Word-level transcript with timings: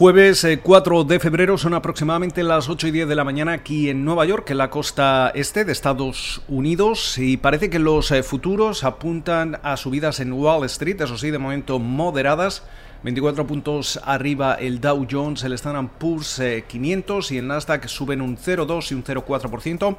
Jueves 0.00 0.46
4 0.62 1.00
eh, 1.02 1.04
de 1.06 1.20
febrero 1.20 1.58
son 1.58 1.74
aproximadamente 1.74 2.42
las 2.42 2.70
8 2.70 2.86
y 2.86 2.90
10 2.90 3.06
de 3.06 3.14
la 3.14 3.22
mañana 3.22 3.52
aquí 3.52 3.90
en 3.90 4.02
Nueva 4.02 4.24
York, 4.24 4.48
en 4.48 4.56
la 4.56 4.70
costa 4.70 5.30
este 5.34 5.66
de 5.66 5.72
Estados 5.72 6.40
Unidos, 6.48 7.18
y 7.18 7.36
parece 7.36 7.68
que 7.68 7.78
los 7.78 8.10
eh, 8.10 8.22
futuros 8.22 8.82
apuntan 8.82 9.60
a 9.62 9.76
subidas 9.76 10.20
en 10.20 10.32
Wall 10.32 10.64
Street, 10.64 11.02
eso 11.02 11.18
sí, 11.18 11.30
de 11.30 11.36
momento 11.36 11.78
moderadas. 11.78 12.62
24 13.02 13.46
puntos 13.46 14.00
arriba 14.02 14.54
el 14.54 14.80
Dow 14.80 15.06
Jones, 15.10 15.44
el 15.44 15.52
Standard 15.52 15.90
Poor's 15.98 16.40
500 16.66 17.30
eh, 17.30 17.34
y 17.34 17.36
el 17.36 17.46
Nasdaq 17.48 17.86
suben 17.86 18.22
un 18.22 18.38
0,2 18.38 18.92
y 18.92 18.94
un 18.94 19.04
0,4%. 19.04 19.98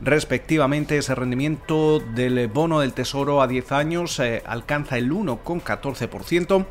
Respectivamente, 0.00 0.96
ese 0.96 1.14
rendimiento 1.14 2.00
del 2.00 2.48
bono 2.48 2.80
del 2.80 2.94
Tesoro 2.94 3.42
a 3.42 3.46
10 3.46 3.70
años 3.72 4.18
alcanza 4.46 4.96
el 4.96 5.12
1,14%. 5.12 6.64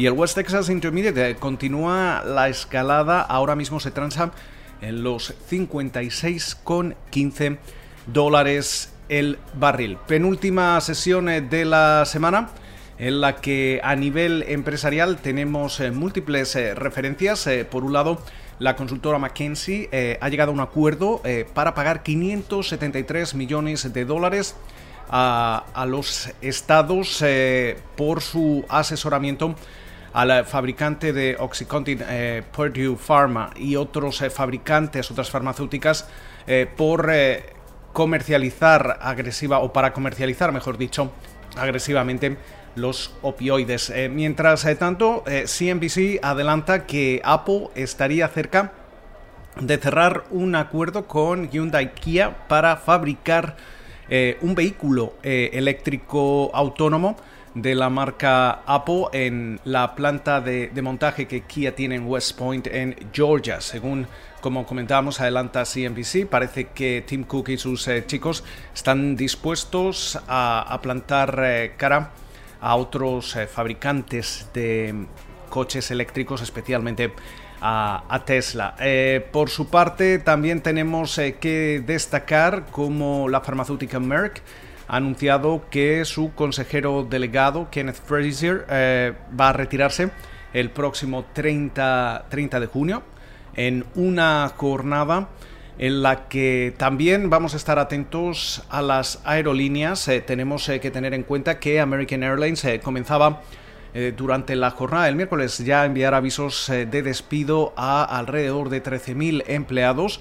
Y 0.00 0.06
el 0.06 0.14
West 0.14 0.34
Texas 0.34 0.70
Intermediate 0.70 1.34
continúa 1.34 2.24
la 2.24 2.48
escalada, 2.48 3.20
ahora 3.20 3.54
mismo 3.54 3.80
se 3.80 3.90
transa 3.90 4.32
en 4.80 5.02
los 5.02 5.34
56,15 5.50 7.58
dólares 8.06 8.94
el 9.10 9.38
barril. 9.52 9.98
Penúltima 10.06 10.80
sesión 10.80 11.28
eh, 11.28 11.42
de 11.42 11.66
la 11.66 12.06
semana 12.06 12.48
en 12.96 13.20
la 13.20 13.42
que 13.42 13.82
a 13.84 13.94
nivel 13.94 14.42
empresarial 14.48 15.18
tenemos 15.18 15.80
eh, 15.80 15.90
múltiples 15.90 16.56
eh, 16.56 16.74
referencias. 16.74 17.46
por 17.70 17.84
un 17.84 17.92
lado, 17.92 18.22
la 18.58 18.76
consultora 18.76 19.18
McKinsey 19.18 19.90
ha 20.18 20.28
llegado 20.30 20.50
a 20.50 20.54
un 20.54 20.60
acuerdo 20.60 21.20
para 21.52 21.74
pagar 21.74 22.02
573 22.02 23.34
millones 23.34 23.92
de 23.92 24.06
dólares 24.06 24.56
a, 25.10 25.84
los 25.86 26.30
estados 26.40 27.22
por 27.96 28.20
su 28.20 28.64
asesoramiento 28.68 29.54
al 30.12 30.44
fabricante 30.44 31.12
de 31.12 31.36
Oxycontin, 31.38 32.00
eh, 32.08 32.42
Purdue 32.52 32.96
Pharma 32.96 33.50
y 33.56 33.76
otros 33.76 34.20
eh, 34.22 34.30
fabricantes, 34.30 35.10
otras 35.10 35.30
farmacéuticas, 35.30 36.08
eh, 36.46 36.68
por 36.76 37.10
comercializar 37.92 38.98
agresiva 39.02 39.58
o 39.58 39.72
para 39.72 39.92
comercializar, 39.92 40.52
mejor 40.52 40.78
dicho, 40.78 41.10
agresivamente 41.56 42.36
los 42.76 43.12
opioides. 43.22 43.92
mientras 44.10 44.64
tanto, 44.78 45.24
CNBC 45.24 46.20
adelanta 46.22 46.86
que 46.86 47.20
Apple 47.24 47.68
estaría 47.74 48.28
cerca 48.28 48.72
de 49.60 49.76
cerrar 49.76 50.24
un 50.30 50.54
acuerdo 50.54 51.08
con 51.08 51.50
Hyundai 51.50 51.92
Kia 51.94 52.46
para 52.46 52.76
fabricar 52.76 53.56
un 54.40 54.54
vehículo 54.54 55.14
eléctrico 55.22 56.50
autónomo 56.52 57.16
de 57.54 57.74
la 57.74 57.90
marca 57.90 58.62
Apple 58.66 59.04
en 59.12 59.60
la 59.64 59.94
planta 59.94 60.40
de, 60.40 60.70
montaje 60.82 61.26
que 61.26 61.42
Kia 61.42 61.74
tiene 61.74 61.96
en 61.96 62.06
West 62.06 62.38
Point, 62.38 62.66
en 62.68 62.96
Georgia. 63.12 63.60
Según 63.60 64.06
como 64.40 64.64
comentábamos, 64.64 65.20
adelanta 65.20 65.64
CNBC, 65.64 66.26
parece 66.26 66.68
que 66.68 67.04
Tim 67.06 67.24
Cook 67.24 67.50
y 67.50 67.58
sus 67.58 67.86
eh, 67.88 68.04
chicos 68.06 68.42
están 68.74 69.16
dispuestos 69.16 70.18
a, 70.28 70.78
plantar 70.82 71.42
eh, 71.44 71.74
cara 71.76 72.12
a 72.60 72.76
otros 72.76 73.36
eh, 73.36 73.46
fabricantes 73.46 74.48
de 74.54 75.06
coches 75.50 75.90
eléctricos, 75.90 76.40
especialmente 76.40 77.12
a, 77.60 78.22
Tesla. 78.24 78.74
por 79.32 79.50
su 79.50 79.68
parte, 79.68 80.18
también 80.18 80.60
tenemos 80.60 81.20
que 81.40 81.82
destacar 81.86 82.66
como 82.70 83.28
la 83.28 83.40
farmacéutica 83.40 84.00
Merck 84.00 84.42
ha 84.90 84.96
anunciado 84.96 85.62
que 85.70 86.04
su 86.04 86.34
consejero 86.34 87.06
delegado, 87.08 87.68
Kenneth 87.70 88.02
Frazier, 88.04 88.66
eh, 88.68 89.12
va 89.38 89.50
a 89.50 89.52
retirarse 89.52 90.10
el 90.52 90.70
próximo 90.70 91.26
30, 91.32 92.26
30 92.28 92.58
de 92.58 92.66
junio 92.66 93.02
en 93.54 93.84
una 93.94 94.50
jornada 94.56 95.28
en 95.78 96.02
la 96.02 96.26
que 96.26 96.74
también 96.76 97.30
vamos 97.30 97.54
a 97.54 97.56
estar 97.56 97.78
atentos 97.78 98.64
a 98.68 98.82
las 98.82 99.20
aerolíneas. 99.24 100.08
Eh, 100.08 100.22
tenemos 100.22 100.68
eh, 100.68 100.80
que 100.80 100.90
tener 100.90 101.14
en 101.14 101.22
cuenta 101.22 101.60
que 101.60 101.78
American 101.78 102.24
Airlines 102.24 102.66
comenzaba 102.82 103.42
durante 104.16 104.54
la 104.54 104.70
jornada 104.70 105.06
del 105.06 105.16
miércoles 105.16 105.58
ya 105.58 105.84
enviar 105.84 106.14
avisos 106.14 106.68
de 106.68 107.02
despido 107.02 107.72
a 107.76 108.04
alrededor 108.04 108.68
de 108.68 108.82
13.000 108.82 109.44
empleados 109.48 110.20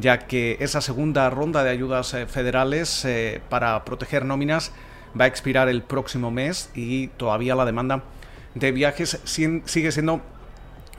ya 0.00 0.18
que 0.26 0.56
esa 0.60 0.80
segunda 0.80 1.28
ronda 1.30 1.64
de 1.64 1.70
ayudas 1.70 2.14
eh, 2.14 2.26
federales 2.26 3.04
eh, 3.04 3.40
para 3.48 3.84
proteger 3.84 4.24
nóminas 4.24 4.72
va 5.18 5.24
a 5.24 5.28
expirar 5.28 5.68
el 5.68 5.82
próximo 5.82 6.30
mes 6.30 6.70
y 6.74 7.08
todavía 7.08 7.54
la 7.54 7.64
demanda 7.64 8.02
de 8.54 8.72
viajes 8.72 9.20
sigue 9.24 9.92
siendo 9.92 10.20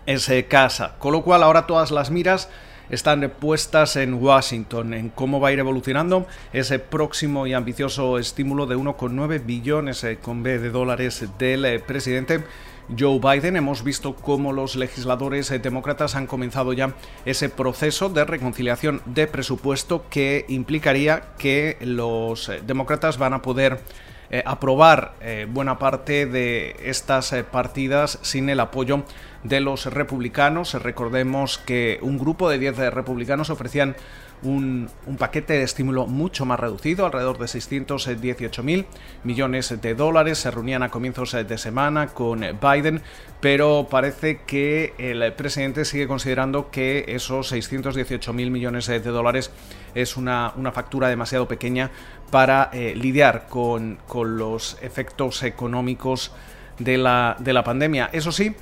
escasa. 0.05 0.95
Con 0.97 1.13
lo 1.13 1.23
cual 1.23 1.43
ahora 1.43 1.67
todas 1.67 1.91
las 1.91 2.09
miras 2.09 2.49
están 2.89 3.31
puestas 3.39 3.95
en 3.95 4.13
Washington, 4.15 4.93
en 4.93 5.09
cómo 5.09 5.39
va 5.39 5.49
a 5.49 5.51
ir 5.51 5.59
evolucionando 5.59 6.27
ese 6.53 6.79
próximo 6.79 7.47
y 7.47 7.53
ambicioso 7.53 8.17
estímulo 8.17 8.65
de 8.65 8.77
1,9 8.77 9.45
billones 9.45 10.03
eh, 10.03 10.17
de 10.17 10.69
dólares 10.69 11.25
del 11.37 11.81
presidente 11.81 12.43
Joe 12.97 13.19
Biden. 13.19 13.55
Hemos 13.55 13.83
visto 13.83 14.15
cómo 14.15 14.53
los 14.53 14.75
legisladores 14.75 15.51
eh, 15.51 15.59
demócratas 15.59 16.15
han 16.15 16.27
comenzado 16.27 16.73
ya 16.73 16.93
ese 17.25 17.49
proceso 17.49 18.09
de 18.09 18.25
reconciliación 18.25 19.01
de 19.05 19.27
presupuesto 19.27 20.05
que 20.09 20.45
implicaría 20.47 21.33
que 21.37 21.77
los 21.81 22.49
eh, 22.49 22.61
demócratas 22.65 23.17
van 23.17 23.33
a 23.33 23.41
poder 23.41 23.79
eh, 24.31 24.43
aprobar 24.45 25.13
buena 25.49 25.79
parte 25.79 26.25
de 26.25 26.75
estas 26.83 27.33
partidas 27.51 28.19
sin 28.21 28.49
el 28.49 28.59
apoyo 28.59 29.03
de 29.43 29.59
los 29.59 29.85
republicanos. 29.85 30.73
Recordemos 30.73 31.57
que 31.57 31.99
un 32.01 32.17
grupo 32.17 32.49
de 32.49 32.59
10 32.59 32.93
republicanos 32.93 33.49
ofrecían 33.49 33.95
un, 34.43 34.89
paquete 35.17 35.53
de 35.53 35.63
estímulo 35.63 36.07
mucho 36.07 36.45
más 36.45 36.59
reducido, 36.59 37.05
alrededor 37.05 37.37
de 37.37 37.47
618 37.47 38.63
mil 38.63 38.85
millones 39.23 39.81
de 39.81 39.95
dólares. 39.95 40.37
Se 40.39 40.51
reunían 40.51 40.83
a 40.83 40.89
comienzos 40.89 41.31
de 41.31 41.57
semana 41.57 42.07
con 42.07 42.41
Biden, 42.61 43.01
pero 43.41 43.87
parece 43.89 44.41
que 44.45 44.93
el 44.97 45.33
presidente 45.33 45.85
sigue 45.85 46.07
considerando 46.07 46.71
que 46.71 47.05
esos 47.09 47.49
618 47.49 48.33
mil 48.33 48.51
millones 48.51 48.87
de 48.87 48.99
dólares 48.99 49.51
es 49.95 50.17
una, 50.17 50.53
factura 50.73 51.07
demasiado 51.09 51.47
pequeña 51.47 51.91
para 52.31 52.69
eh, 52.73 52.93
lidiar 52.95 53.47
con, 53.47 53.99
los 54.13 54.77
efectos 54.81 55.43
económicos 55.43 56.31
de 56.77 56.97
la, 56.97 57.35
de 57.39 57.53
la 57.53 57.63
pandemia. 57.63 58.09
Eso 58.13 58.31
sí, 58.31 58.55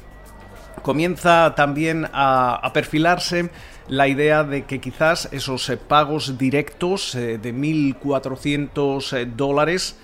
comienza 0.81 1.53
también 1.55 2.07
a 2.13 2.71
perfilarse 2.73 3.49
la 3.89 4.07
idea 4.07 4.43
de 4.43 4.65
que 4.65 4.79
quizás 4.79 5.29
esos 5.31 5.69
eh, 5.69 5.77
pagos 5.77 6.37
directos 6.37 7.15
eh, 7.15 7.37
de 7.37 7.53
1.400 7.53 9.17
eh, 9.17 9.25
dólares 9.25 9.97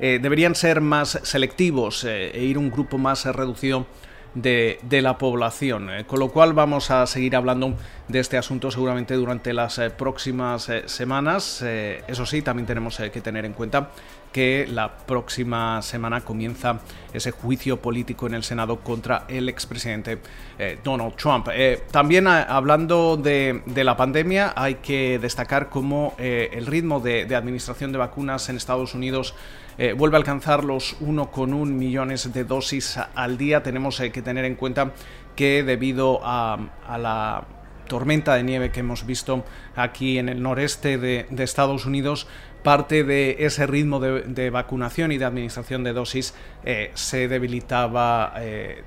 deberían 0.00 0.54
ser 0.54 0.80
más 0.80 1.20
selectivos 1.24 2.04
e 2.04 2.42
ir 2.42 2.56
un 2.56 2.70
grupo 2.70 2.96
más 2.96 3.26
reducido 3.26 3.84
de, 4.34 4.78
la 4.90 5.18
población. 5.18 5.90
con 6.06 6.20
lo 6.20 6.30
cual 6.30 6.54
vamos 6.54 6.90
a 6.90 7.06
seguir 7.06 7.36
hablando 7.36 7.76
de 8.10 8.18
este 8.18 8.36
asunto 8.36 8.70
seguramente 8.70 9.14
durante 9.14 9.52
las 9.52 9.80
próximas 9.96 10.70
semanas. 10.86 11.62
eso 11.62 12.26
sí, 12.26 12.42
también 12.42 12.66
tenemos 12.66 12.96
que 12.96 13.20
tener 13.20 13.44
en 13.44 13.52
cuenta 13.52 13.90
que 14.32 14.66
la 14.68 14.96
próxima 14.96 15.82
semana 15.82 16.20
comienza 16.20 16.80
ese 17.12 17.32
juicio 17.32 17.78
político 17.78 18.26
en 18.26 18.34
el 18.34 18.44
Senado 18.44 18.80
contra 18.80 19.24
el 19.28 19.48
expresidente 19.48 20.18
eh, 20.58 20.78
Donald 20.84 21.16
Trump. 21.16 21.48
Eh, 21.52 21.82
también 21.90 22.26
eh, 22.26 22.44
hablando 22.48 23.16
de, 23.16 23.62
la 23.66 23.96
pandemia, 23.96 24.52
hay 24.56 24.76
que 24.76 25.18
destacar 25.18 25.68
cómo 25.68 26.14
el 26.18 26.66
ritmo 26.66 27.00
de, 27.00 27.34
administración 27.34 27.92
de 27.92 27.98
vacunas 27.98 28.48
en 28.48 28.56
Estados 28.56 28.94
Unidos 28.94 29.34
vuelve 29.96 30.16
a 30.16 30.18
alcanzar 30.18 30.62
los 30.62 31.00
1,1 31.00 31.64
millones 31.64 32.30
de 32.32 32.44
dosis 32.44 32.98
al 33.14 33.38
día. 33.38 33.62
Tenemos 33.62 33.98
que 33.98 34.22
tener 34.22 34.44
en 34.44 34.54
cuenta 34.54 34.92
que 35.34 35.62
debido 35.62 36.20
a, 36.22 36.58
la 36.98 37.44
tormenta 37.90 38.36
de 38.36 38.44
nieve 38.44 38.70
que 38.70 38.80
hemos 38.80 39.04
visto 39.04 39.44
aquí 39.74 40.18
en 40.18 40.28
el 40.28 40.40
noreste 40.40 40.96
de, 40.96 41.26
Estados 41.42 41.86
Unidos, 41.86 42.28
parte 42.62 43.04
de 43.04 43.36
ese 43.40 43.66
ritmo 43.66 44.00
de, 44.00 44.50
vacunación 44.50 45.12
y 45.12 45.18
de 45.18 45.24
administración 45.24 45.84
de 45.84 45.92
dosis 45.92 46.34
eh, 46.64 46.90
se 46.94 47.28
debilitaba 47.28 48.34
eh, 48.38 48.82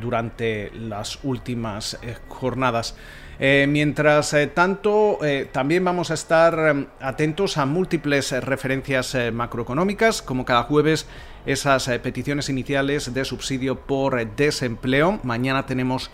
durante 0.00 0.70
las 0.72 1.18
últimas 1.24 1.98
eh, 2.02 2.16
jornadas. 2.28 2.94
mientras 3.38 4.34
tanto, 4.54 5.18
también 5.52 5.84
vamos 5.84 6.10
a 6.10 6.14
estar 6.14 6.74
atentos 7.00 7.58
a 7.58 7.66
múltiples 7.66 8.32
referencias 8.32 9.14
macroeconómicas, 9.30 10.22
como 10.22 10.46
cada 10.46 10.62
jueves 10.62 11.06
esas 11.44 11.86
peticiones 12.02 12.48
iniciales 12.48 13.12
de 13.12 13.24
subsidio 13.26 13.76
por 13.76 14.26
desempleo. 14.36 15.20
Mañana 15.22 15.66
tenemos 15.66 16.10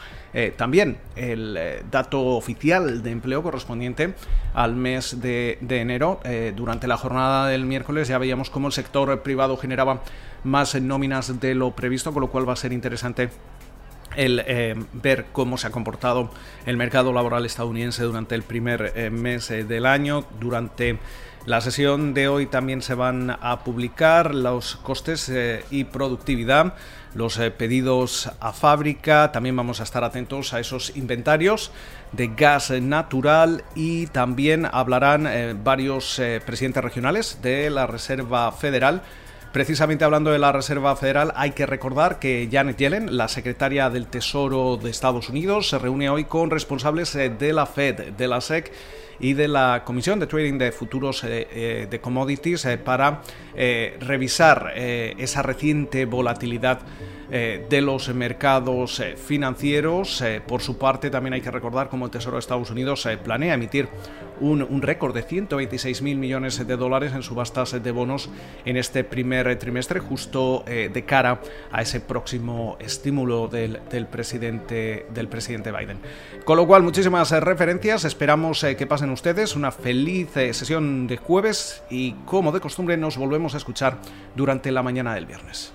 también 0.56 0.98
el 1.14 1.56
dato 1.92 2.20
oficial 2.36 3.04
de 3.04 3.10
empleo 3.12 3.40
correspondiente 3.40 4.14
al 4.52 4.74
mes 4.74 5.20
de, 5.20 5.58
enero. 5.68 6.18
Durante 6.56 6.88
la 6.88 6.96
jornada 7.02 7.48
del 7.48 7.66
miércoles 7.66 8.08
ya 8.08 8.18
veíamos 8.18 8.48
cómo 8.48 8.68
el 8.68 8.72
sector 8.72 9.22
privado 9.22 9.56
generaba 9.56 10.02
más 10.44 10.80
nóminas 10.80 11.40
de 11.40 11.54
lo 11.54 11.72
previsto, 11.72 12.12
con 12.12 12.22
lo 12.22 12.30
cual 12.30 12.48
va 12.48 12.54
a 12.54 12.56
ser 12.56 12.72
interesante 12.72 13.30
el 14.16 14.42
eh, 14.46 14.74
ver 14.92 15.26
cómo 15.32 15.58
se 15.58 15.66
ha 15.66 15.70
comportado 15.70 16.30
el 16.66 16.76
mercado 16.76 17.12
laboral 17.12 17.46
estadounidense 17.46 18.02
durante 18.04 18.34
el 18.34 18.42
primer 18.42 18.92
eh, 18.94 19.10
mes 19.10 19.50
eh, 19.50 19.64
del 19.64 19.86
año. 19.86 20.24
Durante 20.38 20.98
la 21.46 21.60
sesión 21.60 22.14
de 22.14 22.28
hoy 22.28 22.46
también 22.46 22.82
se 22.82 22.94
van 22.94 23.30
a 23.40 23.64
publicar 23.64 24.34
los 24.34 24.76
costes 24.76 25.30
y 25.70 25.84
productividad, 25.84 26.74
los 27.14 27.38
pedidos 27.58 28.30
a 28.40 28.52
fábrica. 28.52 29.32
También 29.32 29.56
vamos 29.56 29.80
a 29.80 29.82
estar 29.82 30.04
atentos 30.04 30.54
a 30.54 30.60
esos 30.60 30.96
inventarios 30.96 31.72
de 32.12 32.28
gas 32.28 32.70
natural 32.70 33.64
y 33.74 34.06
también 34.06 34.68
hablarán 34.70 35.28
varios 35.64 36.22
presidentes 36.46 36.84
regionales 36.84 37.40
de 37.42 37.70
la 37.70 37.86
Reserva 37.86 38.52
Federal 38.52 39.02
Precisamente 39.52 40.02
hablando 40.06 40.30
de 40.30 40.38
la 40.38 40.50
Reserva 40.50 40.96
Federal, 40.96 41.30
hay 41.36 41.50
que 41.50 41.66
recordar 41.66 42.18
que 42.18 42.48
Janet 42.50 42.78
Yellen, 42.78 43.18
la 43.18 43.28
secretaria 43.28 43.90
del 43.90 44.06
Tesoro 44.06 44.78
de 44.78 44.88
Estados 44.88 45.28
Unidos, 45.28 45.68
se 45.68 45.78
reúne 45.78 46.08
hoy 46.08 46.24
con 46.24 46.50
responsables 46.50 47.14
eh, 47.16 47.28
de 47.28 47.52
la 47.52 47.66
Fed, 47.66 48.12
de 48.12 48.28
la 48.28 48.40
SEC 48.40 48.72
y 49.22 49.32
de 49.32 49.48
la 49.48 49.84
Comisión 49.86 50.18
de 50.18 50.26
Trading 50.26 50.58
de 50.58 50.72
Futuros 50.72 51.24
eh, 51.24 51.48
eh, 51.50 51.86
de 51.88 52.00
Commodities 52.00 52.66
para 52.84 53.22
revisar 54.00 54.72
esa 54.76 55.42
reciente 55.42 56.04
volatilidad 56.04 56.80
de 57.30 57.80
los 57.80 58.12
mercados 58.14 59.02
financieros. 59.16 60.22
por 60.46 60.60
su 60.60 60.76
parte, 60.76 61.08
también 61.08 61.34
hay 61.34 61.40
que 61.40 61.50
recordar 61.50 61.88
cómo 61.88 62.06
el 62.06 62.10
Tesoro 62.10 62.36
de 62.36 62.40
Estados 62.40 62.70
Unidos 62.70 63.08
planea 63.22 63.54
emitir 63.54 63.88
un, 64.42 64.82
récord 64.82 65.14
de 65.14 65.22
126 65.22 66.02
mil 66.02 66.18
millones 66.18 66.66
de 66.66 66.76
dólares 66.76 67.12
en 67.14 67.22
subastas 67.22 67.80
de 67.82 67.90
bonos 67.92 68.28
en 68.64 68.76
este 68.76 69.04
primer 69.04 69.56
trimestre, 69.58 70.00
justo 70.00 70.64
eh, 70.66 70.90
de 70.92 71.04
cara 71.04 71.40
a 71.70 71.82
ese 71.82 72.00
próximo 72.00 72.76
estímulo 72.80 73.48
del, 73.48 73.80
presidente, 74.10 75.06
del 75.14 75.28
presidente 75.28 75.70
Biden. 75.70 75.98
Con 76.44 76.56
lo 76.56 76.66
cual, 76.66 76.82
muchísimas 76.82 77.30
eh, 77.32 77.40
referencias. 77.40 78.04
Esperamos 78.04 78.64
eh, 78.64 78.76
que 78.76 78.86
pasen 78.86 79.10
ustedes 79.12 79.56
una 79.56 79.72
feliz 79.72 80.30
sesión 80.32 81.06
de 81.06 81.16
jueves 81.16 81.82
y, 81.90 82.12
como 82.24 82.52
de 82.52 82.60
costumbre, 82.60 82.96
nos 82.96 83.16
volvemos 83.16 83.54
a 83.54 83.58
escuchar 83.58 83.98
durante 84.34 84.72
la 84.72 84.82
mañana 84.82 85.14
del 85.14 85.26
viernes. 85.26 85.72